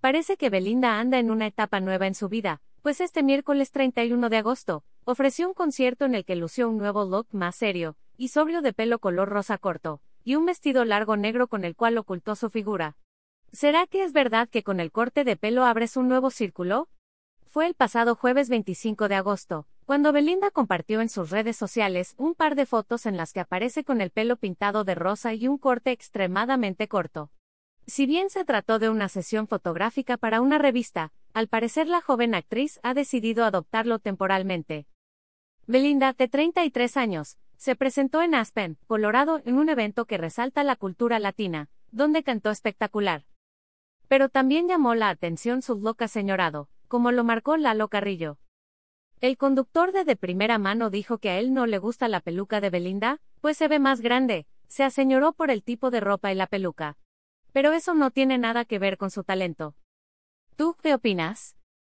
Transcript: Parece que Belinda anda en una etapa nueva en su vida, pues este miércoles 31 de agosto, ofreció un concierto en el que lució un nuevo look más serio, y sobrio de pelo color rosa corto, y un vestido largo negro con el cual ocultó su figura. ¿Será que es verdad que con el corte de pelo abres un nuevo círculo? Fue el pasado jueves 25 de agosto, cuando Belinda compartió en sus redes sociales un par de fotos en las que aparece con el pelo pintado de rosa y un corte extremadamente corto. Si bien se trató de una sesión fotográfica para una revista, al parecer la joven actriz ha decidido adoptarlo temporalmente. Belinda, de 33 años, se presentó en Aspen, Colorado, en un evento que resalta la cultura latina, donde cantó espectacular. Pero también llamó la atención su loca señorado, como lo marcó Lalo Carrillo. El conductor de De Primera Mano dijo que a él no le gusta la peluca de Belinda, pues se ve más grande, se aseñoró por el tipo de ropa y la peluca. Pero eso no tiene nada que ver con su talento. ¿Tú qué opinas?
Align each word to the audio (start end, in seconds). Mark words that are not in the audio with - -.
Parece 0.00 0.36
que 0.36 0.48
Belinda 0.48 1.00
anda 1.00 1.18
en 1.18 1.28
una 1.28 1.48
etapa 1.48 1.80
nueva 1.80 2.06
en 2.06 2.14
su 2.14 2.28
vida, 2.28 2.60
pues 2.82 3.00
este 3.00 3.24
miércoles 3.24 3.72
31 3.72 4.28
de 4.28 4.36
agosto, 4.36 4.84
ofreció 5.04 5.48
un 5.48 5.54
concierto 5.54 6.04
en 6.04 6.14
el 6.14 6.24
que 6.24 6.36
lució 6.36 6.68
un 6.68 6.78
nuevo 6.78 7.04
look 7.04 7.26
más 7.32 7.56
serio, 7.56 7.96
y 8.16 8.28
sobrio 8.28 8.62
de 8.62 8.72
pelo 8.72 9.00
color 9.00 9.28
rosa 9.28 9.58
corto, 9.58 10.00
y 10.22 10.36
un 10.36 10.46
vestido 10.46 10.84
largo 10.84 11.16
negro 11.16 11.48
con 11.48 11.64
el 11.64 11.74
cual 11.74 11.98
ocultó 11.98 12.36
su 12.36 12.48
figura. 12.48 12.96
¿Será 13.50 13.88
que 13.88 14.04
es 14.04 14.12
verdad 14.12 14.48
que 14.48 14.62
con 14.62 14.78
el 14.78 14.92
corte 14.92 15.24
de 15.24 15.36
pelo 15.36 15.64
abres 15.64 15.96
un 15.96 16.06
nuevo 16.06 16.30
círculo? 16.30 16.88
Fue 17.44 17.66
el 17.66 17.74
pasado 17.74 18.14
jueves 18.14 18.48
25 18.50 19.08
de 19.08 19.16
agosto, 19.16 19.66
cuando 19.84 20.12
Belinda 20.12 20.52
compartió 20.52 21.00
en 21.00 21.08
sus 21.08 21.30
redes 21.30 21.56
sociales 21.56 22.14
un 22.18 22.36
par 22.36 22.54
de 22.54 22.66
fotos 22.66 23.04
en 23.04 23.16
las 23.16 23.32
que 23.32 23.40
aparece 23.40 23.82
con 23.82 24.00
el 24.00 24.10
pelo 24.10 24.36
pintado 24.36 24.84
de 24.84 24.94
rosa 24.94 25.34
y 25.34 25.48
un 25.48 25.58
corte 25.58 25.90
extremadamente 25.90 26.86
corto. 26.86 27.32
Si 27.88 28.04
bien 28.04 28.28
se 28.28 28.44
trató 28.44 28.78
de 28.78 28.90
una 28.90 29.08
sesión 29.08 29.48
fotográfica 29.48 30.18
para 30.18 30.42
una 30.42 30.58
revista, 30.58 31.10
al 31.32 31.48
parecer 31.48 31.88
la 31.88 32.02
joven 32.02 32.34
actriz 32.34 32.80
ha 32.82 32.92
decidido 32.92 33.46
adoptarlo 33.46 33.98
temporalmente. 33.98 34.86
Belinda, 35.66 36.12
de 36.12 36.28
33 36.28 36.98
años, 36.98 37.38
se 37.56 37.76
presentó 37.76 38.20
en 38.20 38.34
Aspen, 38.34 38.76
Colorado, 38.86 39.40
en 39.46 39.56
un 39.56 39.70
evento 39.70 40.04
que 40.04 40.18
resalta 40.18 40.64
la 40.64 40.76
cultura 40.76 41.18
latina, 41.18 41.70
donde 41.90 42.22
cantó 42.22 42.50
espectacular. 42.50 43.24
Pero 44.06 44.28
también 44.28 44.68
llamó 44.68 44.94
la 44.94 45.08
atención 45.08 45.62
su 45.62 45.80
loca 45.80 46.08
señorado, 46.08 46.68
como 46.88 47.10
lo 47.10 47.24
marcó 47.24 47.56
Lalo 47.56 47.88
Carrillo. 47.88 48.36
El 49.22 49.38
conductor 49.38 49.92
de 49.92 50.04
De 50.04 50.14
Primera 50.14 50.58
Mano 50.58 50.90
dijo 50.90 51.16
que 51.16 51.30
a 51.30 51.38
él 51.38 51.54
no 51.54 51.64
le 51.64 51.78
gusta 51.78 52.08
la 52.08 52.20
peluca 52.20 52.60
de 52.60 52.68
Belinda, 52.68 53.22
pues 53.40 53.56
se 53.56 53.66
ve 53.66 53.78
más 53.78 54.02
grande, 54.02 54.46
se 54.66 54.84
aseñoró 54.84 55.32
por 55.32 55.50
el 55.50 55.62
tipo 55.62 55.90
de 55.90 56.00
ropa 56.00 56.30
y 56.30 56.34
la 56.34 56.48
peluca. 56.48 56.98
Pero 57.52 57.72
eso 57.72 57.94
no 57.94 58.10
tiene 58.10 58.38
nada 58.38 58.64
que 58.64 58.78
ver 58.78 58.96
con 58.96 59.10
su 59.10 59.24
talento. 59.24 59.74
¿Tú 60.56 60.76
qué 60.82 60.94
opinas? 60.94 61.57